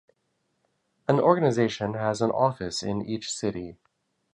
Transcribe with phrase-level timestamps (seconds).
[1.07, 3.77] An organisation has an office in each city.